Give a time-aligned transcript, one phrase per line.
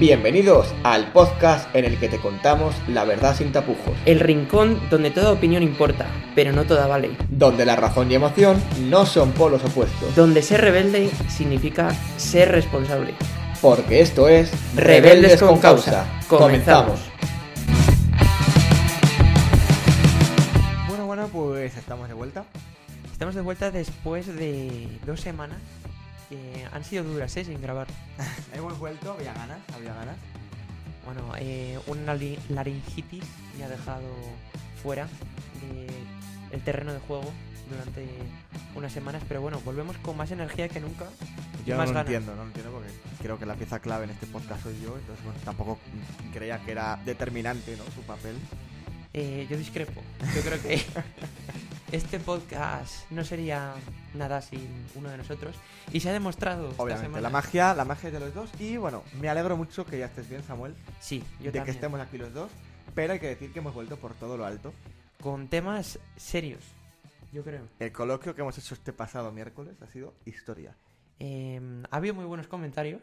[0.00, 5.10] Bienvenidos al podcast en el que te contamos la verdad sin tapujos, El rincón donde
[5.10, 7.10] toda opinión importa, pero no toda vale.
[7.28, 13.14] donde la razón y emoción no son polos opuestos, Donde ser rebelde significa ser responsable.
[13.60, 16.06] porque esto es Rebeldes con Causa.
[16.28, 16.98] Comenzamos.
[20.88, 22.44] Bueno, bueno, pues estamos de vuelta.
[23.12, 25.58] Estamos de vuelta después de dos semanas
[26.30, 27.44] que han sido duras, ¿eh?
[27.44, 27.88] Sin grabar.
[28.54, 30.16] Hemos vuelto, había ganas, había ganas.
[31.04, 32.16] Bueno, eh, una
[32.48, 33.24] laringitis
[33.58, 34.06] me ha dejado
[34.82, 35.08] fuera
[36.50, 37.30] del terreno de juego
[37.68, 38.06] durante
[38.74, 41.06] unas semanas, pero bueno, volvemos con más energía que nunca.
[41.66, 42.06] Yo no lo ganas.
[42.06, 42.88] entiendo, no lo entiendo porque
[43.22, 45.78] creo que la pieza clave en este podcast soy yo, entonces bueno, tampoco
[46.32, 47.84] creía que era determinante, ¿no?
[47.94, 48.36] Su papel.
[49.12, 50.00] Eh, yo discrepo.
[50.34, 50.76] Yo creo que
[51.92, 53.74] este podcast no sería
[54.14, 55.56] nada sin uno de nosotros.
[55.92, 56.72] Y se ha demostrado.
[56.76, 58.50] Obviamente, la magia, la magia de los dos.
[58.60, 62.00] Y bueno, me alegro mucho que ya estés bien, Samuel, Sí, yo de que estemos
[62.00, 62.50] aquí los dos.
[62.94, 64.72] Pero hay que decir que hemos vuelto por todo lo alto.
[65.22, 66.62] Con temas serios,
[67.32, 67.66] yo creo.
[67.78, 70.76] El coloquio que hemos hecho este pasado miércoles ha sido historia.
[71.18, 73.02] Eh, ha habido muy buenos comentarios.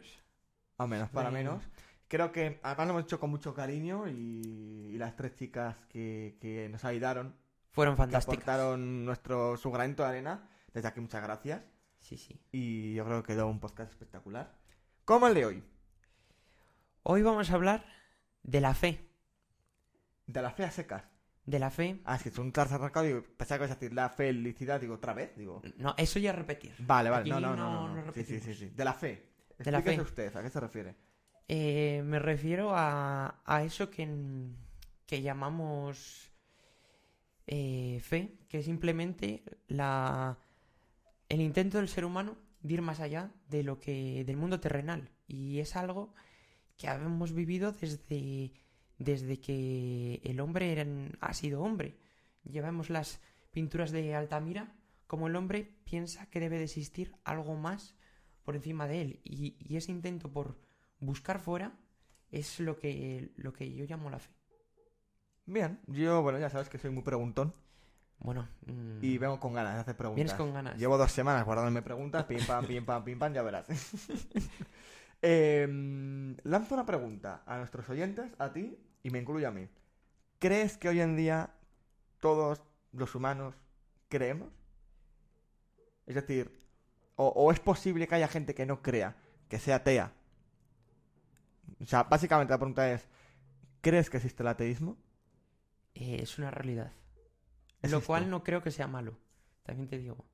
[0.78, 1.62] A menos, para menos.
[2.08, 6.36] Creo que además lo hemos hecho con mucho cariño y, y las tres chicas que,
[6.40, 7.34] que nos ayudaron,
[7.78, 8.34] Fueron que fantásticos.
[8.34, 10.48] aportaron nuestro, su granito de arena.
[10.74, 11.62] Desde aquí muchas gracias.
[12.00, 12.40] Sí, sí.
[12.50, 14.52] Y yo creo que quedó un podcast espectacular.
[15.04, 15.64] Como el de hoy.
[17.04, 17.84] Hoy vamos a hablar
[18.42, 19.08] de la fe.
[20.26, 21.04] De la fe a secas.
[21.46, 22.00] De la fe.
[22.04, 24.94] Ah, es que son claros arrancado y pensaba que ibas a decir la felicidad, digo,
[24.96, 25.62] otra vez, digo.
[25.76, 26.74] No, eso ya es repetir.
[26.80, 28.12] Vale, vale, no, no, no- no.
[28.12, 28.70] Sí, sí, sí.
[28.70, 29.30] De la fe.
[29.56, 30.00] De la fe.
[30.00, 30.96] usted, ¿a qué se refiere?
[31.46, 34.06] Eh, me refiero a, a eso que,
[35.06, 36.30] que llamamos
[37.48, 40.38] eh, fe, que es simplemente la,
[41.28, 45.10] el intento del ser humano de ir más allá de lo que del mundo terrenal.
[45.26, 46.14] Y es algo
[46.76, 48.52] que hemos vivido desde,
[48.98, 50.76] desde que el hombre
[51.20, 51.96] ha sido hombre.
[52.44, 53.20] Llevamos las
[53.50, 54.74] pinturas de Altamira
[55.06, 57.94] como el hombre piensa que debe de existir algo más
[58.44, 59.20] por encima de él.
[59.24, 60.60] Y, y ese intento por
[61.00, 61.78] buscar fuera
[62.30, 64.37] es lo que, lo que yo llamo la fe.
[65.48, 67.54] Bien, yo, bueno, ya sabes que soy muy preguntón
[68.18, 70.16] Bueno, mm, y vengo con ganas de hacer preguntas.
[70.16, 70.76] vienes con ganas.
[70.76, 73.66] Llevo dos semanas guardándome preguntas, pim pam, pim pam, pim pam, ya verás.
[75.20, 79.66] Em, lanzo una pregunta a nuestros oyentes, a ti y me incluyo a mí.
[80.38, 81.50] ¿Crees que hoy en día
[82.20, 83.56] todos los humanos
[84.08, 84.52] creemos?
[86.06, 86.52] Es decir,
[87.16, 89.16] o, o es posible que haya gente que no crea,
[89.48, 90.12] que sea atea.
[91.82, 93.08] O sea, básicamente la pregunta es,
[93.80, 94.96] ¿crees que existe el ateísmo?
[95.94, 96.92] Eh, es una realidad.
[97.82, 98.06] Lo Existe.
[98.06, 99.18] cual no creo que sea malo.
[99.62, 100.24] También te digo.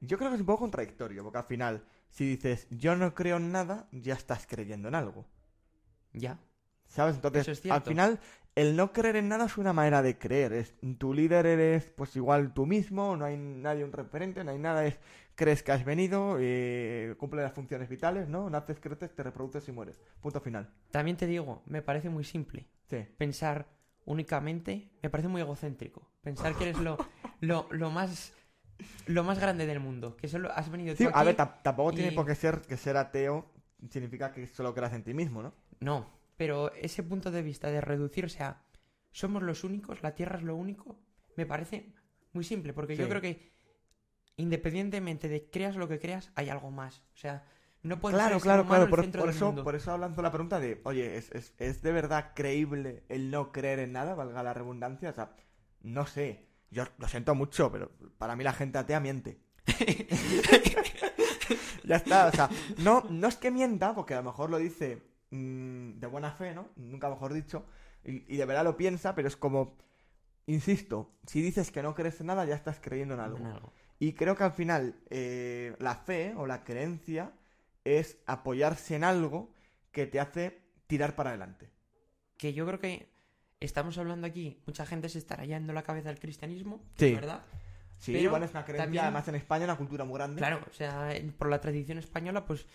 [0.00, 3.38] Yo creo que es un poco contradictorio, porque al final, si dices yo no creo
[3.38, 5.26] en nada, ya estás creyendo en algo.
[6.12, 6.38] Ya.
[6.86, 7.16] ¿Sabes?
[7.16, 8.20] Entonces, es al final,
[8.54, 10.52] el no creer en nada es una manera de creer.
[10.52, 14.58] Es, tu líder eres, pues igual tú mismo, no hay nadie un referente, no hay
[14.58, 14.86] nada.
[14.86, 14.98] Es,
[15.34, 18.48] crees que has venido, eh, cumple las funciones vitales, ¿no?
[18.48, 20.00] Naces, creces, te reproduces y mueres.
[20.20, 20.72] Punto final.
[20.90, 22.66] También te digo, me parece muy simple.
[22.88, 23.04] Sí.
[23.18, 23.66] Pensar
[24.06, 26.10] únicamente, me parece muy egocéntrico.
[26.22, 26.96] Pensar que eres lo,
[27.40, 28.32] lo, lo más
[29.06, 30.16] lo más grande del mundo.
[30.16, 32.76] Que solo has venido tú Sí, a ver, tam- tampoco tiene por qué ser que
[32.76, 33.50] ser ateo
[33.90, 35.54] significa que solo creas en ti mismo, ¿no?
[35.80, 38.62] No, pero ese punto de vista de reducirse a
[39.12, 40.98] somos los únicos, la Tierra es lo único,
[41.36, 41.94] me parece
[42.32, 43.52] muy simple, porque yo creo que
[44.36, 47.02] independientemente de creas lo que creas, hay algo más.
[47.14, 47.44] O sea,
[47.82, 48.88] no puede Claro, ser claro, claro.
[48.88, 49.64] Por, por eso, mundo.
[49.64, 53.52] por eso lanzo la pregunta de, oye, ¿es, es, es de verdad creíble el no
[53.52, 55.10] creer en nada, valga la redundancia?
[55.10, 55.32] O sea,
[55.82, 56.46] no sé.
[56.70, 59.38] Yo lo siento mucho, pero para mí la gente atea miente.
[61.84, 62.48] ya está, o sea,
[62.78, 66.54] no, no es que mienta, porque a lo mejor lo dice mm, de buena fe,
[66.54, 66.68] ¿no?
[66.76, 67.64] Nunca mejor dicho,
[68.04, 69.78] y, y de verdad lo piensa, pero es como,
[70.46, 73.38] insisto, si dices que no crees en nada, ya estás creyendo en algo.
[73.38, 73.72] En algo.
[73.98, 77.32] Y creo que al final eh, la fe o la creencia
[77.86, 79.52] es apoyarse en algo
[79.92, 81.70] que te hace tirar para adelante.
[82.36, 83.08] Que yo creo que
[83.60, 87.14] estamos hablando aquí, mucha gente se estará yendo la cabeza al cristianismo, Sí.
[87.14, 87.42] ¿verdad?
[87.98, 90.36] Sí, Pero bueno, es una creencia, también- además en España, una cultura muy grande.
[90.38, 92.66] Claro, o sea, por la tradición española, pues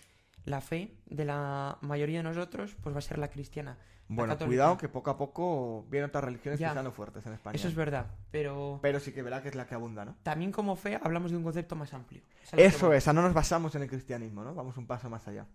[0.44, 3.78] la fe de la mayoría de nosotros pues va a ser la cristiana.
[4.08, 6.72] bueno, cuidado que poco a poco vienen otras religiones Ya.
[6.72, 7.54] que están fuertes en España.
[7.56, 10.16] Eso es verdad, pero Pero sí que verá que es la que abunda, ¿no?
[10.22, 12.22] también como fe hablamos de un concepto más amplio.
[12.42, 14.54] Es Eso es, no nos basamos en el cristianismo, ¿no?
[14.54, 15.46] Vamos un paso más allá.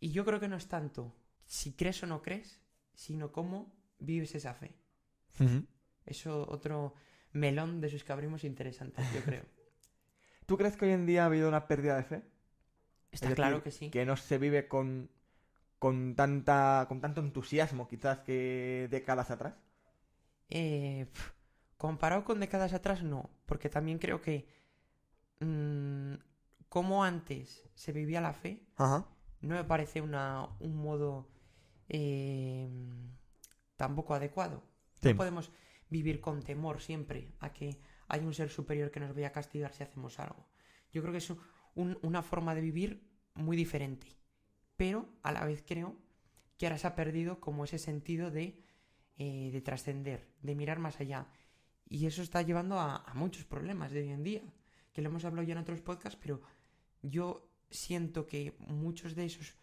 [0.00, 1.14] Y yo creo que no es tanto
[1.46, 2.60] si crees o no crees,
[2.94, 4.76] sino cómo vives esa fe.
[6.04, 6.94] Eso otro
[7.32, 9.44] melón de sus que abrimos interesante, yo creo.
[10.46, 12.22] ¿Tú crees que hoy en día ha habido una pérdida de fe?
[13.16, 13.90] Está decir, claro que sí.
[13.90, 15.10] Que no se vive con,
[15.78, 19.54] con tanta con tanto entusiasmo quizás que décadas atrás?
[20.48, 21.06] Eh,
[21.76, 24.48] comparado con décadas atrás, no, porque también creo que
[25.40, 26.14] mm,
[26.68, 29.06] como antes se vivía la fe, Ajá.
[29.40, 31.28] no me parece una, un modo
[31.88, 32.68] eh,
[33.76, 34.62] tampoco adecuado.
[35.02, 35.10] Sí.
[35.10, 35.50] No podemos
[35.90, 39.72] vivir con temor siempre a que hay un ser superior que nos vaya a castigar
[39.72, 40.46] si hacemos algo.
[40.92, 41.30] Yo creo que es
[41.74, 43.05] un- una forma de vivir
[43.36, 44.06] muy diferente.
[44.76, 45.96] Pero a la vez creo
[46.58, 48.58] que ahora se ha perdido como ese sentido de,
[49.16, 51.26] eh, de trascender, de mirar más allá.
[51.88, 54.42] Y eso está llevando a, a muchos problemas de hoy en día,
[54.92, 56.40] que lo hemos hablado ya en otros podcasts, pero
[57.02, 59.54] yo siento que muchos de esos,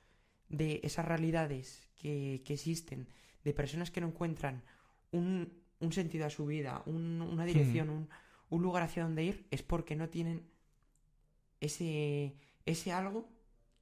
[0.50, 3.08] de esas realidades que, que existen,
[3.44, 4.64] de personas que no encuentran
[5.12, 8.10] un, un sentido a su vida, un- una dirección, un,
[8.50, 10.48] un lugar hacia donde ir, es porque no tienen
[11.60, 12.36] ese,
[12.66, 13.30] ese algo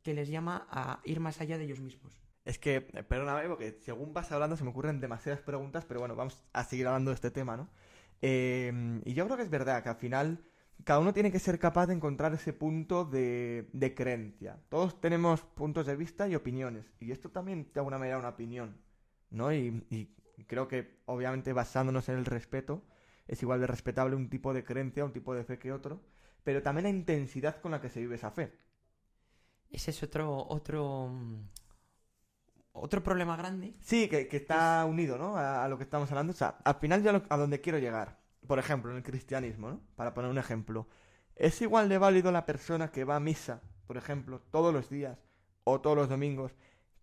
[0.04, 2.22] que les llama a ir más allá de ellos mismos.
[2.46, 6.16] Es que, eh, perdóname, porque según vas hablando se me ocurren demasiadas preguntas, pero bueno,
[6.16, 7.70] vamos a seguir hablando de este tema, ¿no?
[8.22, 10.44] Eh, y yo creo que es verdad que al final
[10.84, 14.60] cada uno tiene que ser capaz de encontrar ese punto de, de creencia.
[14.70, 18.78] Todos tenemos puntos de vista y opiniones, y esto también de alguna manera una opinión,
[19.30, 19.54] ¿no?
[19.54, 20.16] Y, y
[20.46, 22.84] creo que obviamente basándonos en el respeto,
[23.28, 26.02] es igual de respetable un tipo de creencia, un tipo de fe que otro,
[26.44, 28.52] pero también la intensidad con la que se vive esa fe.
[29.72, 31.10] Ese es otro, otro,
[32.74, 33.74] otro problema grande.
[33.82, 35.38] Sí, que, que está unido, ¿no?
[35.38, 36.32] A, a lo que estamos hablando.
[36.34, 38.20] O sea, al final yo lo- a donde quiero llegar.
[38.48, 39.82] Por ejemplo, en el cristianismo, ¿no?
[39.96, 40.88] Para poner un ejemplo.
[41.36, 45.18] ¿Es igual de válido la persona que va a misa, por ejemplo, todos los días
[45.64, 46.54] o todos los domingos,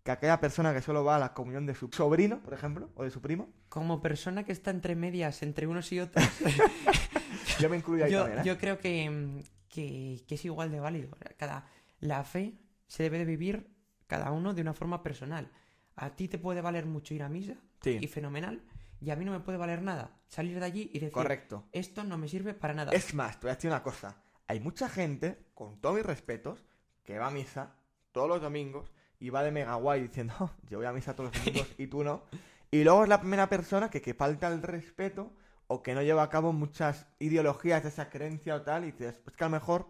[0.03, 3.03] que aquella persona que solo va a la comunión de su sobrino, por ejemplo, o
[3.03, 3.49] de su primo?
[3.69, 6.23] Como persona que está entre medias, entre unos y otros,
[7.59, 8.43] Yo me incluyo ahí yo, también, ¿eh?
[8.45, 11.09] yo creo que, que, que es igual de válido.
[11.37, 11.67] Cada,
[11.99, 13.69] la fe se debe de vivir
[14.07, 15.51] cada uno de una forma personal.
[15.95, 18.61] A ti te puede valer mucho ir a misa Sí, y fenomenal,
[19.01, 21.65] y a mí no me puede valer nada salir de allí y decir, correcto.
[21.71, 22.91] esto no me sirve para nada.
[22.91, 24.21] Es más, te voy a decir una cosa.
[24.47, 26.65] Hay mucha gente, con todos mis respetos,
[27.03, 27.75] que va a misa
[28.11, 31.31] todos los domingos y va de mega guay diciendo, "Oh, yo voy a misa todos
[31.33, 32.23] los domingos y tú no.
[32.71, 35.31] Y luego es la primera persona que, que falta el respeto
[35.67, 39.19] o que no lleva a cabo muchas ideologías de esa creencia o tal y dices,
[39.23, 39.87] pues que a lo mejor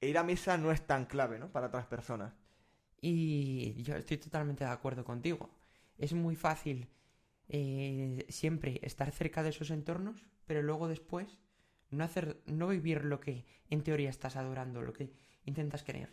[0.00, 1.50] ir a misa no es tan clave, ¿no?
[1.50, 2.34] Para otras personas.
[3.00, 5.50] Y yo estoy totalmente de acuerdo contigo.
[5.98, 6.88] Es muy fácil
[7.48, 11.38] eh, siempre estar cerca de esos entornos, pero luego después
[11.90, 15.12] no hacer, no vivir lo que en teoría estás adorando, lo que
[15.44, 16.12] intentas creer.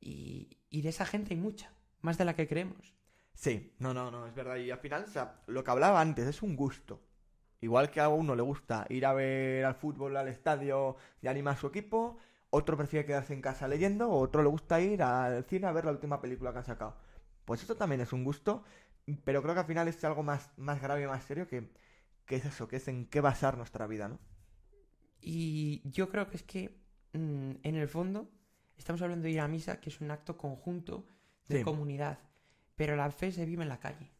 [0.00, 2.94] Y, y de esa gente hay mucha, más de la que creemos.
[3.34, 4.56] Sí, no, no, no, es verdad.
[4.56, 7.02] Y al final, o sea, lo que hablaba antes es un gusto.
[7.60, 11.54] Igual que a uno le gusta ir a ver al fútbol al estadio y animar
[11.54, 12.18] a su equipo,
[12.50, 15.90] otro prefiere quedarse en casa leyendo, otro le gusta ir al cine a ver la
[15.92, 16.96] última película que han sacado.
[17.44, 18.64] Pues eso también es un gusto,
[19.24, 21.70] pero creo que al final es algo más, más grave y más serio que,
[22.24, 24.18] que es eso, que es en qué basar nuestra vida, ¿no?
[25.20, 26.80] Y yo creo que es que,
[27.12, 28.30] mm, en el fondo,
[28.76, 31.06] estamos hablando de ir a misa, que es un acto conjunto
[31.48, 31.64] de Sí.
[31.64, 32.18] comunidad,
[32.74, 34.12] pero la fe se vive en la calle.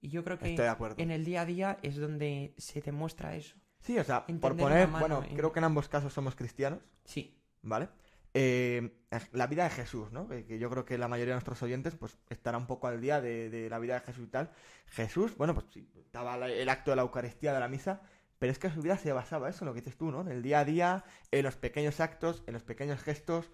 [0.00, 0.56] Y yo creo que
[0.96, 3.56] en el día a día es donde se demuestra eso.
[3.80, 6.80] Sí, o sea, por poner, mano bueno, en- creo que en ambos casos somos cristianos.
[7.04, 7.88] Sí, ¿Vale?
[8.34, 8.90] Eh,
[9.32, 10.26] la vida de Jesús, ¿no?
[10.28, 13.00] Que, que yo creo que la mayoría de nuestros oyentes pues estará un poco al
[13.00, 14.50] día de, de la vida de Jesús y tal.
[14.86, 18.00] Jesús, bueno, pues sí, estaba el acto de la Eucaristía de la misa,
[18.38, 20.22] pero es que su vida se basaba eso, en lo que dices tú, ¿no?
[20.22, 23.50] En el día a día, en los pequeños actos, en los pequeños gestos,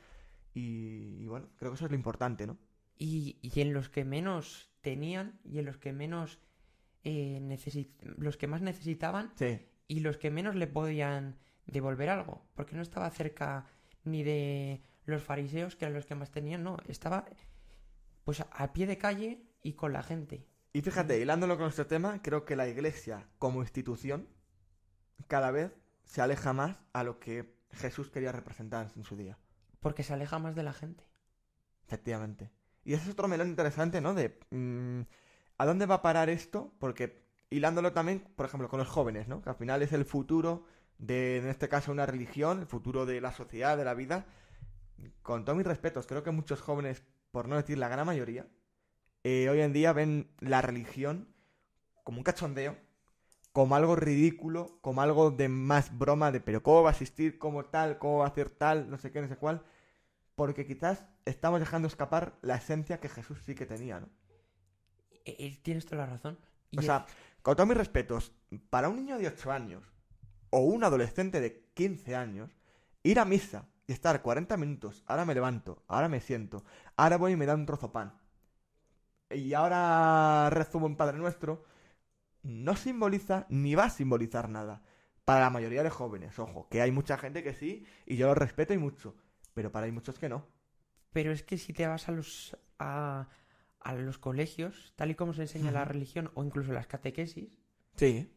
[0.54, 2.56] y, y bueno, creo que eso es lo importante, ¿no?
[2.96, 6.40] y, y en los que menos tenían y en los que menos
[7.04, 12.42] eh, necesi- los que más necesitaban Sí, y los que menos le podían devolver algo,
[12.54, 13.66] porque no estaba cerca
[14.10, 17.26] ni de los fariseos, que eran los que más tenían, no, estaba
[18.24, 20.46] pues a, pie de calle y con la gente.
[20.72, 24.28] Y fíjate, hilándolo con nuestro tema, creo que la iglesia como institución
[25.26, 25.72] cada vez
[26.04, 29.38] se aleja más a lo que Jesús quería representar en su día.
[29.80, 31.04] Porque se aleja más de la gente.
[31.86, 32.50] Efectivamente.
[32.84, 34.14] Y ese es otro melón interesante, ¿no?
[34.14, 35.00] De mm,
[35.56, 36.74] ¿a dónde va a parar esto?
[36.78, 39.42] Porque hilándolo también, por ejemplo, con los jóvenes, ¿no?
[39.42, 40.64] Que al final es el futuro
[40.98, 44.26] de, en este caso, una religión, el futuro de la sociedad, de la vida.
[45.22, 48.46] Con todos mis respetos, creo que muchos jóvenes, por no decir la gran mayoría,
[49.24, 51.28] eh, hoy en día ven la religión
[52.02, 52.76] como un cachondeo,
[53.52, 57.64] como algo ridículo, como algo de más broma de pero cómo va a asistir, cómo
[57.66, 59.62] tal, cómo va a hacer tal, no sé qué, no sé cuál.
[60.34, 64.08] Porque quizás estamos dejando escapar la esencia que Jesús sí que tenía, ¿no?
[65.24, 66.38] Eh, eh, tienes toda la razón.
[66.70, 67.06] Y O sea,
[67.42, 68.32] con todos mis respetos,
[68.70, 69.97] para un niño de 8 años
[70.50, 72.50] o un adolescente de 15 años,
[73.02, 76.64] ir a misa y estar 40 minutos, ahora me levanto, ahora me siento,
[76.96, 78.14] ahora voy y me da un trozo pan.
[79.30, 81.64] y ahora rezumo en Padre Nuestro,
[82.42, 84.82] no simboliza ni va a simbolizar nada.
[85.24, 88.34] Para la mayoría de jóvenes, ojo, que hay mucha gente que sí, y yo lo
[88.34, 89.14] respeto y mucho,
[89.52, 90.46] pero para hay muchos que no.
[91.12, 93.28] Pero es que si te vas a los, a,
[93.80, 97.58] a los colegios, tal y como se enseña la religión o incluso las catequesis,
[97.96, 98.32] Sí.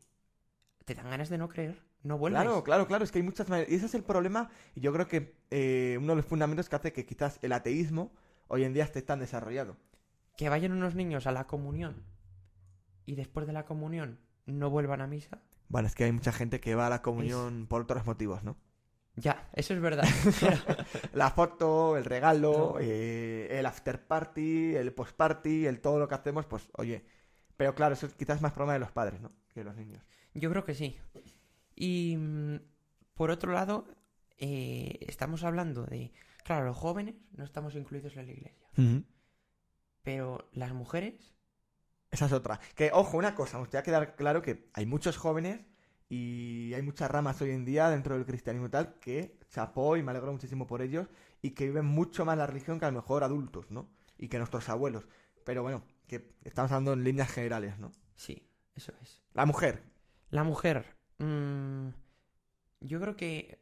[0.83, 1.81] te dan ganas de no creer.
[2.03, 2.41] No vuelves.
[2.41, 3.71] Claro, claro, claro, es que hay muchas maneras.
[3.71, 6.75] Y ese es el problema, y yo creo que eh, uno de los fundamentos que
[6.75, 8.11] hace que quizás el ateísmo
[8.47, 9.77] hoy en día esté tan desarrollado.
[10.37, 12.03] Que vayan unos niños a la comunión
[13.05, 15.41] y después de la comunión no vuelvan a misa.
[15.69, 18.57] Bueno, es que hay mucha gente que va a la comunión por otros motivos, ¿no?
[19.15, 20.05] Ya, eso es verdad.
[21.13, 22.79] La foto, el regalo, No.
[22.79, 27.05] eh, el after party, el post party, el todo lo que hacemos, pues oye.
[27.57, 29.31] Pero claro, eso es quizás más problema de los padres, ¿no?
[29.53, 30.01] Que de los niños.
[30.33, 30.97] Yo creo que sí.
[31.75, 32.59] Y mm,
[33.13, 33.87] por otro lado,
[34.37, 36.11] eh, estamos hablando de,
[36.43, 38.67] claro, los jóvenes no estamos incluidos en la iglesia,
[40.01, 41.35] pero las mujeres,
[42.09, 42.59] Esa es otra.
[42.75, 45.61] Que, ojo, una cosa, nos tiene que quedar claro que hay muchos jóvenes
[46.09, 50.03] y hay muchas ramas hoy en día dentro del cristianismo y tal que chapó y
[50.03, 51.07] me alegro muchísimo por ellos
[51.41, 53.89] y que viven mucho más la religión que a lo mejor adultos, ¿no?
[54.17, 55.07] Y que nuestros abuelos.
[55.45, 57.91] Pero bueno, que estamos hablando en líneas generales, ¿no?
[58.15, 59.21] sí, eso es.
[59.33, 59.83] La mujer.
[60.29, 61.89] La mujer, mm,
[62.81, 63.59] yo creo que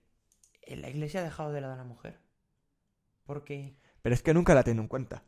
[0.68, 2.20] la iglesia ha dejado de lado a la mujer.
[3.24, 5.24] Porque Pero es que nunca la tiene en cuenta.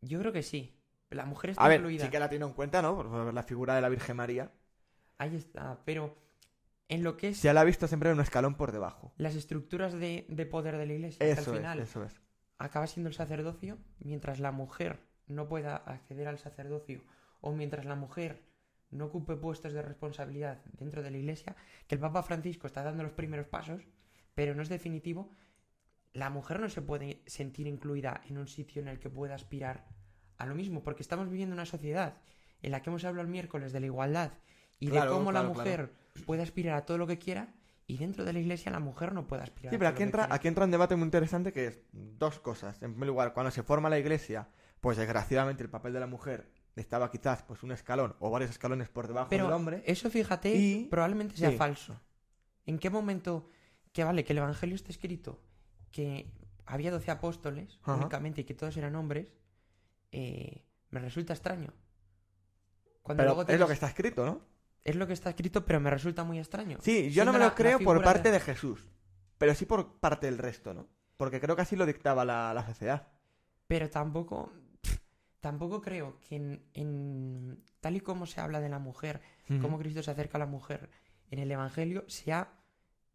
[0.00, 0.72] yo creo que sí.
[1.10, 2.04] La mujer está A ver, incluida.
[2.04, 2.96] sí que la tiene en cuenta, ¿no?
[2.96, 4.50] Por la figura de la Virgen María.
[5.18, 5.78] Ahí está.
[5.84, 6.16] Pero
[6.88, 9.12] en lo que es Se la ha visto siempre en un escalón por debajo.
[9.16, 12.20] las estructuras de, de poder de la iglesia, Eso al es, final eso es.
[12.58, 14.98] acaba siendo el sacerdocio, mientras la mujer
[15.28, 17.02] no pueda acceder al sacerdocio
[17.40, 18.42] o mientras la mujer
[18.96, 21.54] no ocupe puestos de responsabilidad dentro de la iglesia,
[21.86, 23.82] que el Papa Francisco está dando los primeros pasos,
[24.34, 25.30] pero no es definitivo,
[26.12, 29.86] la mujer no se puede sentir incluida en un sitio en el que pueda aspirar
[30.38, 32.14] a lo mismo, porque estamos viviendo una sociedad
[32.62, 34.32] en la que hemos hablado el miércoles de la igualdad
[34.78, 35.92] y Claro, de cómo la claro, mujer
[36.24, 37.54] puede aspirar a todo lo que quiera
[37.86, 40.28] y dentro de la iglesia la mujer no puede aspirar Sí, a pero aquí entra,
[40.30, 42.82] aquí entra un debate muy interesante que es dos cosas.
[42.82, 44.48] En primer lugar, cuando se forma la iglesia,
[44.80, 48.88] pues desgraciadamente el papel de la mujer estaba quizás pues un escalón o varios escalones
[48.88, 49.82] por debajo Pero del hombre.
[49.86, 51.56] eso, fíjate, Y- probablemente sea sí.
[51.56, 52.00] falso.
[52.66, 53.48] ¿En qué momento
[53.92, 55.40] que vale que el Evangelio está escrito
[55.90, 56.30] que
[56.66, 57.94] había 12 apóstoles Ajá.
[57.94, 59.28] únicamente y que todos eran hombres?
[60.12, 61.72] eh, me resulta extraño.
[63.02, 64.40] Cuando Pero luego es lo que está escrito, ¿no?
[64.84, 66.78] es lo que está escrito, pero me resulta muy extraño.
[66.80, 68.88] Sí, yo no me lo la creo por parte de- de Jesús,
[69.36, 70.86] pero sí por parte del resto, ¿no?
[71.16, 73.08] Porque creo que así lo dictaba la, la sociedad.
[73.66, 74.52] Pero tampoco,
[75.46, 79.20] tampoco creo que en, en- tal y como se habla de la mujer,
[79.60, 80.90] cómo Cristo se acerca a la mujer
[81.30, 82.52] en el Evangelio, sea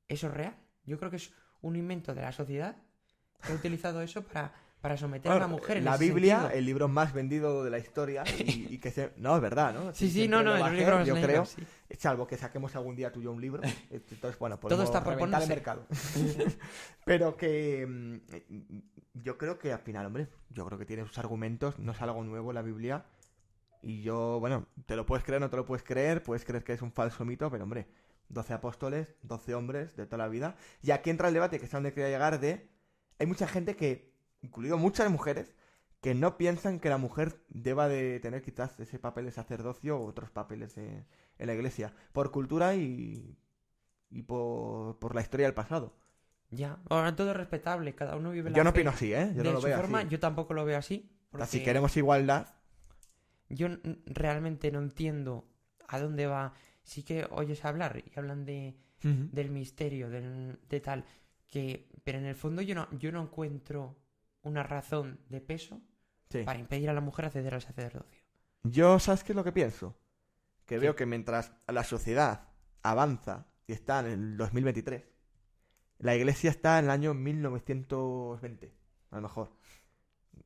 [0.08, 0.56] eso real.
[0.86, 2.78] Yo creo que es un invento de la sociedad
[3.44, 5.78] que ha utilizado eso para, para someter a la mujer.
[5.78, 6.58] en la Biblia, sentido.
[6.58, 9.14] el libro más vendido de la historia y, y que se...
[9.18, 9.94] No, es verdad, ¿no?
[9.94, 11.96] Sí, sí, no, no, hacer, libros yo negros, creo, sí.
[12.00, 13.62] salvo que saquemos algún día tú y yo un libro.
[13.92, 15.86] Entonces, bueno, Todo está por el mercado.
[17.06, 18.80] Pero que mm,
[19.14, 22.24] yo creo que al final, hombre, yo creo que tiene sus argumentos, no es algo
[22.24, 23.06] nuevo la Biblia.
[23.84, 26.74] Y yo, bueno, te lo puedes creer, no te lo puedes creer, puedes creer que
[26.74, 27.88] es un falso mito, pero hombre,
[28.30, 30.56] 12 apóstoles, 12 hombres de toda la vida.
[30.82, 32.70] Y aquí entra el debate que es a donde quería llegar de...
[33.20, 34.12] Hay mucha gente que,
[34.42, 35.56] incluido muchas mujeres,
[36.02, 40.06] que no piensan que la mujer deba de tener quizás ese papel de sacerdocio u
[40.08, 41.06] otros papeles en
[41.38, 43.38] la iglesia, por cultura y,
[44.10, 45.96] y por, por la historia del pasado.
[46.50, 49.32] Ya, ahora todo es respetable, cada uno vive la Yo no opino así, ¿eh?
[49.36, 50.10] Yo de no lo su veo forma, así.
[50.10, 51.10] yo tampoco lo veo así.
[51.32, 52.48] O sea, si porque queremos igualdad,
[53.50, 53.68] Yo
[54.06, 55.48] realmente no entiendo
[55.88, 56.54] a dónde va.
[56.84, 61.06] Sí que oyes hablar y hablan de, del misterio, del- de tal,
[61.48, 63.96] que pero en el fondo yo no, yo no encuentro
[64.44, 65.82] una razón de peso
[66.30, 66.44] sí.
[66.44, 68.22] para impedir a la mujer acceder al sacerdocio.
[68.64, 69.96] Yo, ¿sabes qué es lo que pienso?
[70.66, 70.80] Que ¿Qué?
[70.80, 72.50] veo que mientras la sociedad
[72.84, 75.04] avanza y está en el 2023,
[76.00, 78.74] la iglesia está en el año 1920,
[79.12, 79.52] a lo mejor.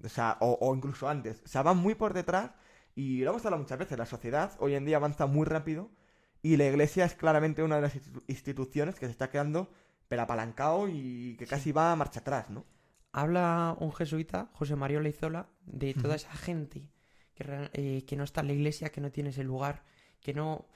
[0.03, 1.41] O sea, o, o incluso antes.
[1.45, 2.51] O sea, va muy por detrás
[2.95, 3.97] y lo hemos hablado muchas veces.
[3.97, 5.89] La sociedad hoy en día avanza muy rápido
[6.41, 9.69] y la iglesia es claramente una de las institu- instituciones que se está quedando
[10.07, 12.65] pero apalancado y que casi va a marcha atrás, ¿no?
[13.17, 16.89] Habla un jesuita, José María Leizola, de toda esa gente
[17.33, 19.83] que, eh, que no está en la iglesia, que no tiene ese lugar,
[20.19, 20.67] que no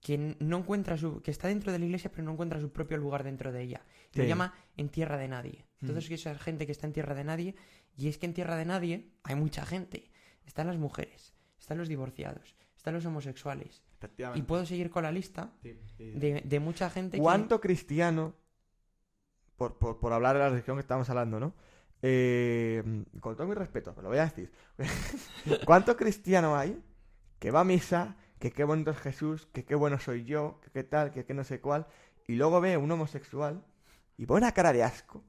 [0.00, 2.96] que no encuentra su que está dentro de la iglesia pero no encuentra su propio
[2.98, 3.80] lugar dentro de ella.
[4.14, 4.28] Lo Sí.
[4.28, 5.66] llama en tierra de nadie.
[5.80, 7.54] Entonces esa gente que está en tierra de nadie
[7.96, 10.10] y es que en tierra de nadie hay mucha gente.
[10.44, 13.82] Están las mujeres, están los divorciados, están los homosexuales
[14.34, 16.10] y puedo seguir con la lista Sí, sí.
[16.10, 18.34] de, de mucha gente que ¿Cuánto cristiano,
[19.56, 21.54] por, por, por hablar de la religión que estamos hablando, ¿no?
[22.06, 22.82] Eh,
[23.18, 24.52] con todo mi respeto, lo voy a decir.
[25.64, 26.78] ¿Cuánto cristiano hay
[27.38, 30.70] que va a misa, que qué bonito es Jesús, que qué bueno soy yo, que
[30.70, 31.86] qué tal, que qué no sé cuál,
[32.26, 33.64] y luego ve a un homosexual
[34.18, 35.24] y pone una cara de asco?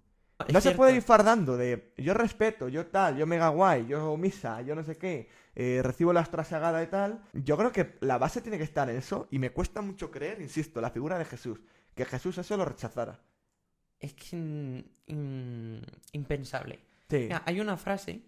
[0.45, 4.17] Es No se puede ir fardando de yo respeto, yo tal, yo mega guay, yo
[4.17, 7.21] misa, yo no sé qué, eh, recibo la sagada y tal.
[7.31, 10.41] Yo creo que la base tiene que estar en eso y me cuesta mucho creer,
[10.41, 11.61] insisto, la figura de Jesús,
[11.95, 13.21] que Jesús eso lo rechazara.
[13.97, 15.34] Es que in- in-
[16.15, 16.79] impensable.
[17.09, 17.17] Sí.
[17.17, 18.21] Mira, hay una frase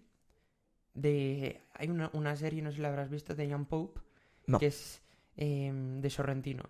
[0.94, 1.60] de...
[1.74, 4.00] Hay una, una serie, no sé si la habrás visto, de Jan Pope,
[4.46, 4.58] No.
[4.58, 5.00] que es
[5.36, 6.64] em, de Sorrentino.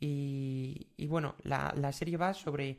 [0.00, 2.78] Y, y bueno, la, la serie va sobre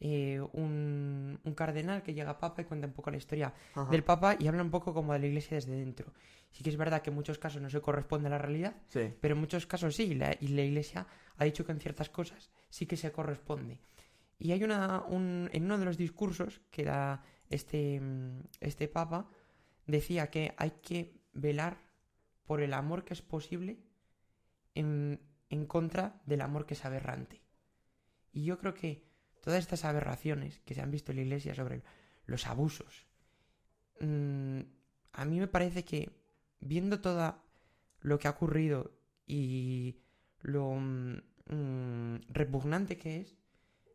[0.00, 3.90] eh, un, un cardenal que llega a Papa y cuenta un poco la historia Ajá.
[3.90, 6.12] del Papa y habla un poco como de la iglesia desde dentro.
[6.50, 9.12] Sí que es verdad que en muchos casos no se corresponde a la realidad, Sí.
[9.20, 12.08] pero en muchos casos sí, y la, y la iglesia ha dicho que en ciertas
[12.10, 13.78] cosas sí que se corresponde.
[14.42, 19.28] Y hay una, un, en uno de los discursos que da este, mm, este papa,
[19.86, 21.78] decía que hay que velar
[22.44, 23.78] por el amor que es posible
[24.74, 27.40] en, en contra del amor que es aberrante.
[28.32, 29.06] Y yo creo que
[29.42, 31.84] todas estas aberraciones que se han visto en la iglesia sobre
[32.26, 33.06] los abusos,
[34.00, 34.58] mm,
[35.12, 36.18] a mí me parece que
[36.58, 37.40] viendo todo
[38.00, 38.90] lo que ha ocurrido
[39.24, 40.00] y
[40.40, 43.36] lo mm, repugnante que es,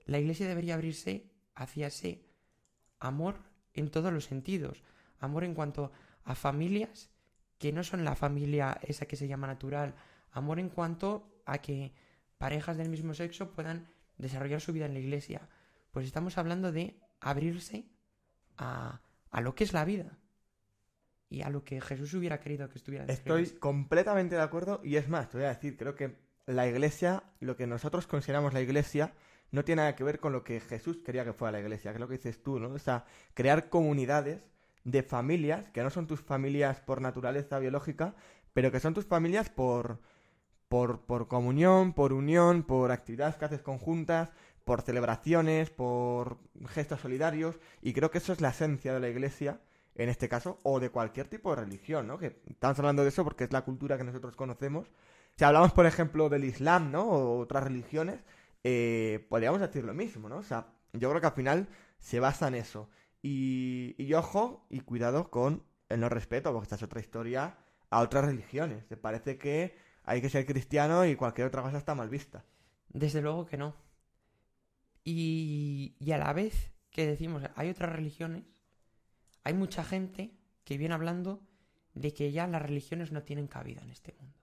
[0.07, 2.25] la iglesia debería abrirse hacia ese
[2.99, 3.35] amor
[3.73, 4.83] en todos los sentidos.
[5.19, 5.91] Amor en cuanto
[6.23, 7.09] a familias
[7.57, 9.95] que no son la familia esa que se llama natural.
[10.31, 11.93] Amor en cuanto a que
[12.37, 13.87] parejas del mismo sexo puedan
[14.17, 15.49] desarrollar su vida en la iglesia.
[15.91, 17.85] Pues estamos hablando de abrirse
[18.57, 20.17] a, a lo que es la vida.
[21.29, 23.59] Y a lo que Jesús hubiera querido que estuviera Estoy iglesia.
[23.59, 27.57] completamente de acuerdo y es más, te voy a decir, creo que la iglesia, lo
[27.57, 29.13] que nosotros consideramos la iglesia,
[29.51, 31.97] no tiene nada que ver con lo que Jesús quería que fuera la iglesia, que
[31.97, 32.69] es lo que dices tú, ¿no?
[32.69, 34.41] O sea, crear comunidades
[34.83, 38.15] de familias que no son tus familias por naturaleza biológica,
[38.53, 39.99] pero que son tus familias por,
[40.67, 44.31] por, por comunión, por unión, por actividades que haces conjuntas,
[44.65, 49.61] por celebraciones, por gestos solidarios, y creo que eso es la esencia de la iglesia
[49.97, 52.19] en este caso, o de cualquier tipo de religión, ¿no?
[52.19, 54.91] Que estamos hablando de eso porque es la cultura que nosotros conocemos.
[55.35, 57.03] Si hablamos, por ejemplo, del Islam, ¿no?
[57.03, 58.23] O otras religiones,
[58.69, 60.39] eh, podríamos decir lo mismo, ¿no?
[60.39, 62.89] O sea, yo creo que al final se basa en eso.
[63.21, 67.55] Y, y ojo, y cuidado con el no respeto, porque esta es otra historia
[67.89, 68.85] a otras religiones.
[68.85, 72.43] Te parece que hay que ser cristiano y cualquier otra cosa está mal vista.
[72.89, 73.73] Desde luego que no.
[75.05, 78.43] Y, y a la vez que decimos, hay otras religiones,
[79.45, 81.41] hay mucha gente que viene hablando
[81.93, 84.35] de que ya las religiones no tienen cabida en este mundo.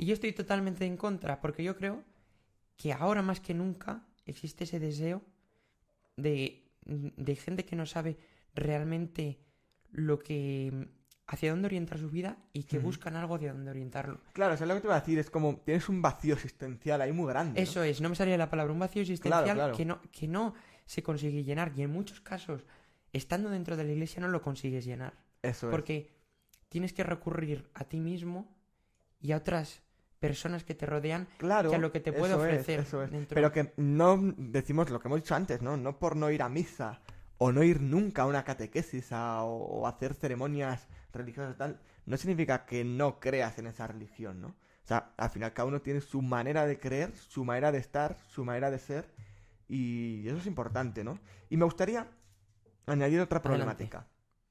[0.00, 2.02] Y yo estoy totalmente en contra, porque yo creo
[2.76, 5.22] que ahora más que nunca existe ese deseo
[6.16, 8.18] de, de gente que no sabe
[8.54, 9.38] realmente
[9.90, 10.88] lo que
[11.28, 14.20] hacia dónde orientar su vida y que buscan algo hacia dónde orientarlo.
[14.32, 17.00] Claro, eso es lo que te iba a decir, es como tienes un vacío existencial
[17.00, 17.60] ahí muy grande.
[17.60, 17.62] ¿no?
[17.62, 19.76] Eso es, no me salía la palabra, un vacío existencial claro.
[19.76, 21.72] Que, no, que no se consigue llenar.
[21.76, 22.64] Y en muchos casos,
[23.12, 25.14] estando dentro de la iglesia, no lo consigues llenar.
[25.42, 25.70] Eso es.
[25.70, 26.14] Porque
[26.68, 28.56] tienes que recurrir a ti mismo
[29.20, 29.82] y a otras
[30.20, 33.02] personas que te rodean Claro, que a lo que te puede eso es, ofrecer eso
[33.02, 33.10] es.
[33.10, 33.34] dentro.
[33.34, 35.76] Pero que no decimos lo que hemos dicho antes, ¿no?
[35.76, 37.00] No por no ir a misa
[37.38, 41.80] o no ir nunca a una catequesis a- o, o hacer ceremonias religiosas y tal,
[42.06, 44.48] no significa que no creas en esa religión, ¿no?
[44.48, 48.16] O sea, al final cada uno tiene su manera de creer, su manera de estar,
[48.28, 49.10] su manera de ser
[49.68, 51.18] y eso es importante, ¿no?
[51.50, 52.06] Y me gustaría
[52.86, 53.48] añadir otra Adelante.
[53.64, 54.06] problemática.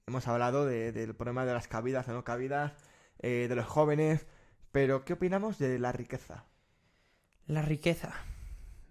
[0.07, 2.73] Hemos hablado de- del problema de las cabidas o no cabidas,
[3.19, 4.27] eh, de los jóvenes,
[4.75, 6.43] pero ¿qué opinamos de la riqueza?
[7.47, 8.13] La riqueza.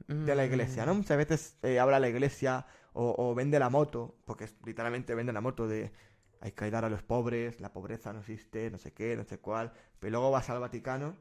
[0.08, 0.94] de la iglesia, ¿no?
[0.94, 5.32] Mm, Muchas veces eh, habla la iglesia o, o vende la moto, porque literalmente vende
[5.32, 5.92] la moto de
[6.40, 9.38] hay que ayudar a los pobres, la pobreza no existe, no sé qué, no sé
[9.38, 11.16] cuál, pero luego vas al Vaticano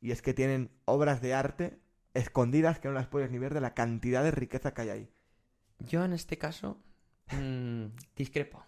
[0.00, 1.80] y es que tienen obras de arte
[2.14, 5.10] escondidas que no las puedes ni ver de la cantidad de riqueza que hay ahí.
[5.80, 6.78] Yo en este caso
[7.30, 8.64] mm, discrepo.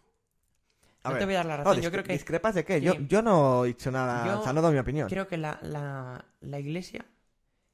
[1.04, 1.82] A no ver, te voy a dar la no, razón.
[1.82, 2.80] yo dis- creo que ¿Discrepas de qué?
[2.80, 3.06] Yo, Sí.
[3.08, 5.08] yo no he dicho nada, Yo o sea, no doy mi opinión.
[5.08, 7.04] creo que la, la, la iglesia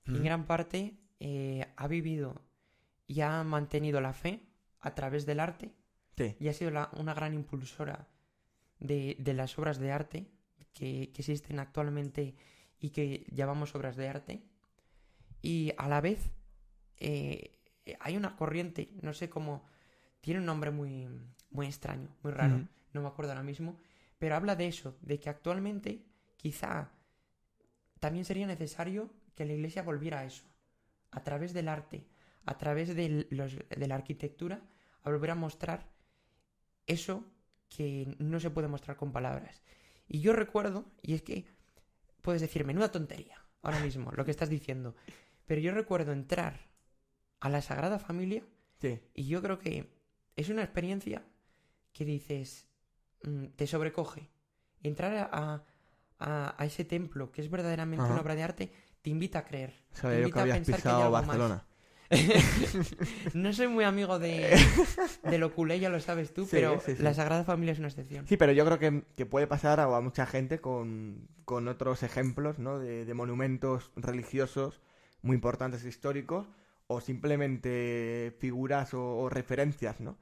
[0.06, 0.24] en Ujú.
[0.24, 2.42] gran parte eh, ha vivido
[3.06, 4.40] y ha mantenido la fe
[4.80, 5.70] a través del arte
[6.16, 8.08] Sí, y ha sido la- una gran impulsora
[8.78, 10.26] de, de las obras de arte
[10.74, 12.34] que, que existen actualmente
[12.78, 14.42] y que llamamos obras de arte.
[15.42, 16.32] Y a la vez
[16.98, 17.58] eh,
[18.00, 19.64] hay una corriente, no sé cómo,
[20.20, 21.08] tiene un nombre muy,
[21.50, 22.66] muy extraño, muy raro, Ujú.
[22.92, 23.78] No me acuerdo ahora mismo,
[24.18, 26.04] pero habla de eso, de que actualmente
[26.36, 26.90] quizá
[27.98, 30.44] también sería necesario que la iglesia volviera a eso,
[31.10, 32.06] a través del arte,
[32.46, 34.62] a través de, los- de la arquitectura,
[35.02, 35.90] a volver a mostrar
[36.86, 37.24] eso
[37.68, 39.62] que no se puede mostrar con palabras.
[40.08, 41.46] Y yo recuerdo, y es que
[42.22, 44.96] puedes decir, menuda tontería, ahora mismo, lo que estás diciendo,
[45.46, 46.68] pero yo recuerdo entrar
[47.40, 48.44] a la Sagrada Familia
[48.80, 48.98] Sí.
[49.14, 49.92] y yo creo que
[50.36, 51.22] es una experiencia
[51.92, 52.66] que dices,
[53.56, 54.30] te sobrecoge.
[54.82, 55.64] Entrar a,
[56.18, 58.12] a- a ese templo, que es verdaderamente Ajá.
[58.12, 59.72] una obra de arte, te invita a creer.
[59.92, 61.26] te Sabía yo que invita a pensar que hay pisado algo más.
[61.26, 61.66] Barcelona.
[63.34, 64.58] no soy muy amigo de,
[65.22, 67.02] de lo culé, ya lo sabes tú, Sí, pero sí, sí.
[67.02, 68.26] la Sagrada Familia es una excepción.
[68.26, 72.02] Sí, pero yo creo que, que puede pasar a, a mucha gente con, con otros
[72.02, 72.78] ejemplos, ¿no?
[72.80, 74.80] De, de monumentos religiosos
[75.22, 76.48] muy importantes históricos
[76.88, 80.18] o simplemente figuras o, o referencias, ¿no?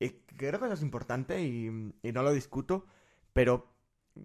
[0.00, 2.86] Y creo que eso es importante y, y no lo discuto,
[3.32, 3.72] pero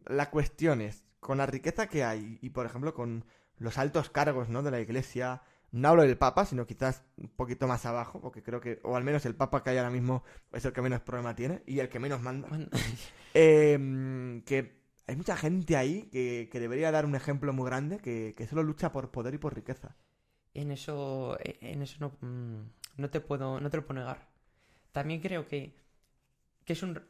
[0.05, 3.25] la cuestión es, con la riqueza que hay y, por ejemplo, con
[3.57, 4.63] los altos cargos, ¿no?
[4.63, 8.61] De la Iglesia, no hablo del Papa, sino quizás un poquito más abajo, porque creo
[8.61, 11.35] que, o al menos el Papa que hay ahora mismo es el que menos problema
[11.35, 12.47] tiene y el que menos manda.
[13.33, 18.33] Eh, que hay mucha gente ahí que, que debería dar un ejemplo muy grande que,
[18.37, 19.95] que solo lucha por poder y por riqueza.
[20.53, 22.61] en eso, en eso no, mm,
[22.97, 24.34] no te puedo, no te lo puedo negar.
[24.95, 25.75] También creo que,
[26.63, 27.01] que es un,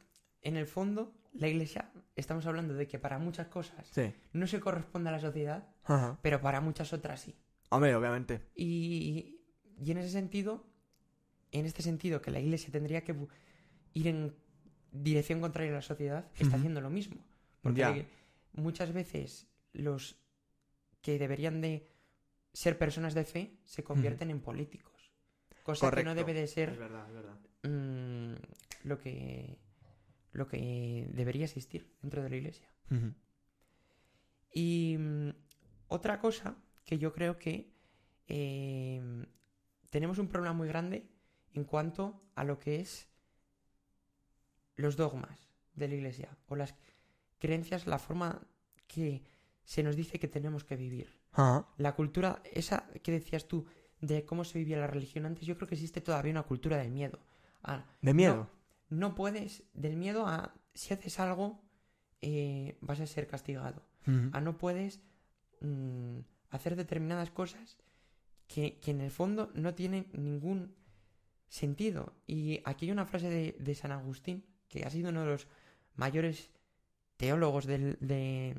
[0.42, 4.12] en el fondo, la Iglesia, estamos hablando de que para muchas cosas Sí.
[4.32, 6.18] no se corresponde a la sociedad, Ajá.
[6.20, 7.36] pero para muchas otras sí.
[7.70, 8.40] Hombre, obviamente.
[8.56, 9.38] Y,
[9.78, 10.66] y en ese sentido,
[11.52, 13.14] en este sentido, que la Iglesia tendría que
[13.94, 14.34] ir en
[14.90, 17.24] dirección contraria a la sociedad, está haciendo lo mismo.
[17.62, 18.04] Porque Ya.
[18.60, 20.18] muchas veces los
[21.02, 21.86] que deberían de
[22.52, 25.12] ser personas de fe se convierten en políticos.
[25.62, 27.38] Cosa que no debe de ser verdad, es verdad.
[27.66, 28.34] Mm,
[28.84, 29.58] lo que
[30.32, 32.68] lo que debería existir dentro de la iglesia.
[34.52, 35.30] Y mm,
[35.88, 37.72] otra cosa que yo creo que
[38.28, 39.26] eh,
[39.90, 41.08] tenemos un problema muy grande
[41.52, 43.08] en cuanto a lo que es
[44.76, 46.74] los dogmas de la iglesia o las
[47.38, 48.46] creencias, la forma
[48.86, 49.24] que
[49.64, 51.18] se nos dice que tenemos que vivir.
[51.76, 53.66] La cultura, esa que decías tú,
[54.00, 56.90] de cómo se vivía la religión antes, yo creo que existe todavía una cultura del
[56.90, 57.18] miedo.
[57.66, 58.48] Ah, De miedo.
[58.88, 61.62] no puedes, del miedo a si haces algo,
[62.22, 63.82] eh, vas a ser castigado.
[64.32, 65.00] A no puedes
[65.60, 66.18] mm,
[66.50, 67.76] hacer determinadas cosas
[68.46, 70.74] que, que en el fondo no tienen ningún
[71.48, 72.12] sentido.
[72.26, 75.46] Y aquí hay una frase de, de San Agustín, que ha sido uno de los
[75.96, 76.50] mayores
[77.16, 78.54] teólogos del- de,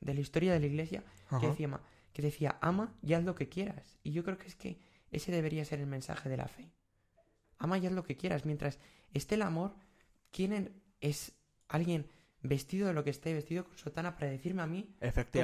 [0.00, 1.04] de la historia de la iglesia,
[1.40, 1.80] que decía,
[2.12, 3.98] que decía, ama y haz lo que quieras.
[4.02, 4.78] Y yo creo que es que
[5.10, 6.70] ese debería ser el mensaje de la fe.
[7.62, 8.44] Ama y haz lo que quieras.
[8.44, 8.78] Mientras
[9.14, 9.74] esté el amor,
[10.30, 10.52] ¿quién
[11.00, 11.32] es
[11.68, 12.06] alguien
[12.42, 14.94] vestido de lo que esté vestido con sotana para decirme a mí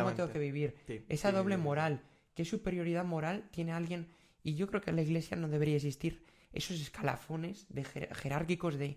[0.04, 0.74] cómo tengo que vivir?
[0.86, 2.02] Sí, Esa sí, doble moral,
[2.34, 4.08] ¿qué superioridad moral tiene alguien?
[4.42, 8.76] Y yo creo que en la iglesia no debería existir esos escalafones de jer- jerárquicos
[8.78, 8.96] de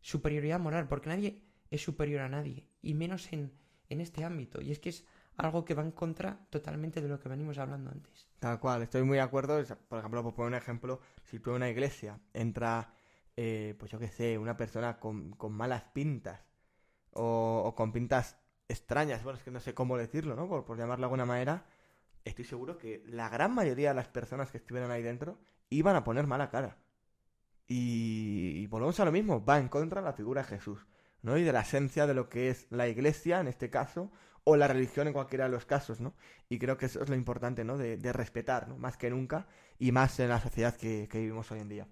[0.00, 3.52] superioridad moral, porque nadie es superior a nadie, y menos en,
[3.88, 4.60] en este ámbito.
[4.60, 5.04] Y es que es
[5.36, 8.28] algo que va en contra totalmente de lo que venimos hablando antes.
[8.42, 9.62] Tal cual, estoy muy de acuerdo.
[9.88, 12.92] Por ejemplo, por poner un ejemplo, si tú en una iglesia entra,
[13.36, 16.40] eh, pues yo qué sé, una persona con, con malas pintas
[17.12, 20.48] o, con pintas extrañas, bueno, es que no sé cómo decirlo, ¿no?
[20.48, 21.66] Por, llamarlo de alguna manera,
[22.24, 25.38] estoy seguro que la gran mayoría de las personas que estuvieron ahí dentro
[25.70, 26.78] iban a poner mala cara.
[27.68, 30.84] Y, y volvemos a lo mismo, va en contra de la figura de Jesús,
[31.22, 31.38] ¿no?
[31.38, 34.10] Y de la esencia de lo que es la iglesia, en este caso,
[34.44, 36.14] o la religión en cualquiera de los casos, ¿no?
[36.48, 37.78] Y creo que eso es lo importante, ¿no?
[37.78, 38.76] De, respetar, ¿no?
[38.76, 39.46] Más que nunca
[39.78, 41.88] y más en la sociedad que, que vivimos hoy en día.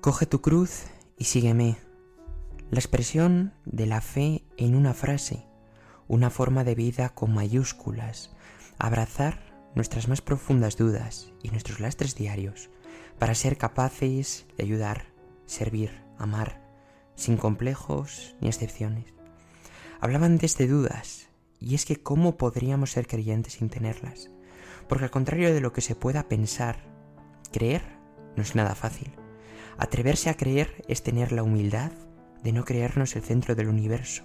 [0.00, 0.86] Coge tu cruz
[1.16, 1.76] y sígueme.
[2.70, 5.46] La expresión de la fe en una frase,
[6.06, 8.34] una forma de vida con mayúsculas,
[8.78, 9.40] abrazar
[9.74, 12.70] nuestras más profundas dudas y nuestros lastres diarios
[13.18, 15.06] para ser capaces de ayudar,
[15.46, 16.60] servir, amar,
[17.14, 19.17] sin complejos ni excepciones.
[20.00, 24.30] Hablaban antes de dudas, y es que ¿cómo podríamos ser creyentes sin tenerlas?
[24.88, 26.76] Porque al contrario de lo que se pueda pensar,
[27.50, 27.82] creer
[28.36, 29.10] no es nada fácil.
[29.76, 31.90] Atreverse a creer es tener la humildad
[32.44, 34.22] de no creernos el centro del universo,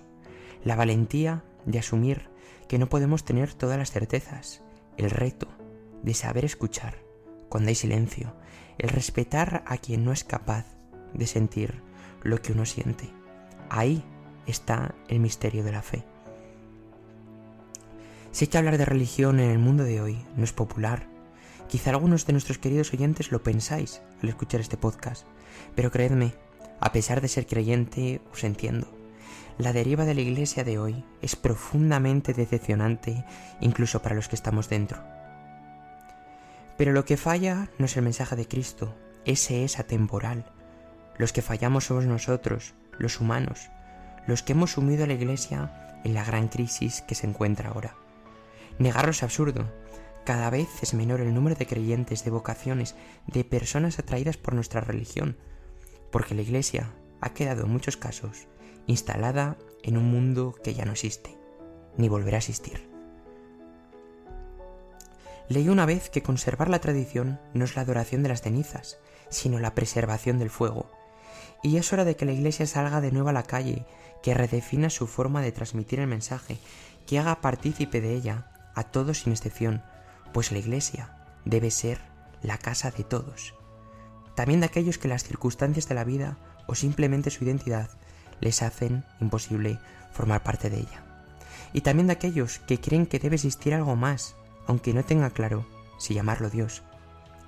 [0.64, 2.30] la valentía de asumir
[2.68, 4.62] que no podemos tener todas las certezas,
[4.98, 5.48] el reto
[6.04, 7.00] de saber escuchar
[7.50, 8.36] cuando hay silencio,
[8.78, 10.68] el respetar a quien no es capaz
[11.16, 11.82] de sentir
[12.22, 13.10] lo que uno siente.
[13.70, 14.06] Ahí
[14.47, 16.03] está el misterio de la fe.
[18.32, 21.08] Sé que hablar de religión en el mundo de hoy no es popular.
[21.69, 25.25] Quizá algunos de nuestros queridos oyentes lo pensáis al escuchar este podcast,
[25.75, 26.34] pero creedme,
[26.79, 28.88] a pesar de ser creyente, os entiendo.
[29.58, 33.23] La deriva de la iglesia de hoy es profundamente decepcionante
[33.62, 35.03] incluso para los que estamos dentro.
[36.75, 40.45] Pero lo que falla no es el mensaje de Cristo, ese es atemporal.
[41.17, 43.69] Los que fallamos somos nosotros, los humanos,
[44.28, 47.96] los que hemos sumido a la Iglesia en la gran crisis que se encuentra ahora.
[48.80, 49.72] Negarlo es absurdo.
[50.26, 52.96] Cada vez es menor el número de creyentes, de vocaciones,
[53.28, 55.38] de personas atraídas por nuestra religión,
[56.12, 58.48] porque la Iglesia ha quedado en muchos casos
[58.88, 61.38] instalada en un mundo que ya no existe,
[61.98, 62.90] ni volverá a existir.
[65.50, 68.98] Leí una vez que conservar la tradición no es la adoración de las cenizas,
[69.30, 70.90] sino la preservación del fuego,
[71.62, 73.86] y es hora de que la Iglesia salga de nuevo a la calle,
[74.24, 76.58] que redefina su forma de transmitir el mensaje,
[77.06, 79.84] que haga partícipe de ella a todos sin excepción,
[80.32, 82.00] pues la Iglesia debe ser
[82.42, 83.54] la casa de todos,
[84.36, 87.90] también de aquellos que las circunstancias de la vida o simplemente su identidad
[88.40, 89.78] les hacen imposible
[90.12, 91.04] formar parte de ella.
[91.74, 94.36] Y también de aquellos que creen que debe existir algo más,
[94.68, 95.66] aunque no tenga claro
[95.98, 96.84] si llamarlo Dios.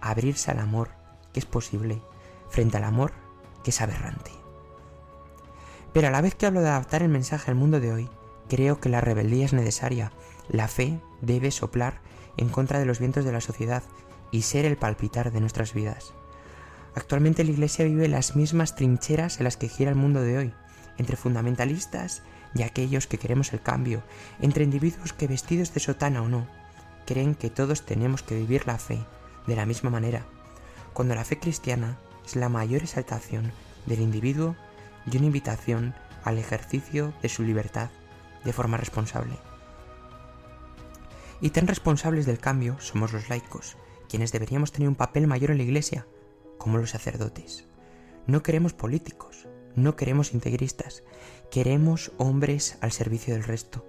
[0.01, 0.89] Abrirse al amor,
[1.33, 2.01] que es posible,
[2.49, 3.13] frente al amor,
[3.63, 4.44] que es aberrante.
[5.95, 8.09] Pero a la vez que hablo de adaptar el mensaje al mundo de hoy,
[8.49, 10.11] creo que la rebeldía es necesaria.
[10.49, 12.01] La fe debe soplar
[12.35, 13.81] en contra de los vientos de la sociedad
[14.29, 16.13] y ser el palpitar de nuestras vidas.
[16.95, 20.53] Actualmente la Iglesia vive las mismas trincheras en las que gira el mundo de hoy,
[20.97, 24.03] entre fundamentalistas y aquellos que queremos el cambio,
[24.41, 26.45] entre individuos que vestidos de sotana o no,
[27.05, 28.99] creen que todos tenemos que vivir la fe
[29.47, 30.25] de la misma manera,
[30.91, 33.53] cuando la fe cristiana es la mayor exaltación
[33.85, 34.57] del individuo
[35.11, 37.89] y una invitación al ejercicio de su libertad
[38.43, 39.37] de forma responsable.
[41.41, 45.57] Y tan responsables del cambio somos los laicos, quienes deberíamos tener un papel mayor en
[45.57, 46.07] la Iglesia,
[46.57, 47.65] como los sacerdotes.
[48.27, 51.03] No queremos políticos, no queremos integristas,
[51.51, 53.85] queremos hombres al servicio del resto.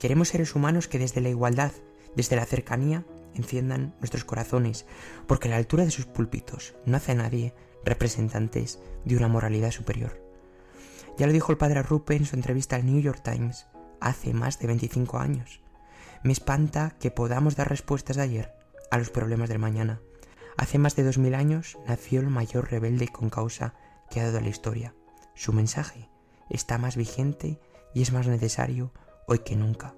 [0.00, 1.72] Queremos seres humanos que desde la igualdad,
[2.16, 3.04] desde la cercanía,
[3.34, 4.86] enciendan nuestros corazones,
[5.26, 7.54] porque a la altura de sus púlpitos no hace a nadie
[7.84, 10.27] representantes de una moralidad superior.
[11.18, 13.66] Ya lo dijo el padre Rupe en su entrevista al New York Times
[14.00, 15.60] hace más de 25 años.
[16.22, 18.54] Me espanta que podamos dar respuestas de ayer
[18.92, 20.00] a los problemas del mañana.
[20.56, 23.74] Hace más de 2000 años nació el mayor rebelde con causa
[24.08, 24.94] que ha dado la historia.
[25.34, 26.08] Su mensaje
[26.50, 27.58] está más vigente
[27.94, 28.92] y es más necesario
[29.26, 29.96] hoy que nunca.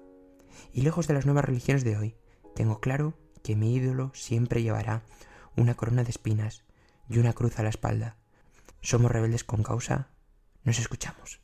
[0.73, 2.15] Y lejos de las nuevas religiones de hoy,
[2.55, 5.03] tengo claro que mi ídolo siempre llevará
[5.55, 6.63] una corona de espinas
[7.07, 8.17] y una cruz a la espalda.
[8.81, 10.09] Somos rebeldes con causa,
[10.63, 11.39] nos escuchamos.